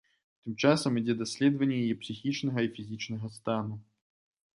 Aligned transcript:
Тым 0.45 0.53
часам 0.67 0.95
ідзе 1.01 1.15
даследаванне 1.19 1.75
яе 1.83 1.95
псіхічнага 2.05 2.59
і 2.69 2.71
фізічнага 2.79 3.27
стану. 3.37 3.75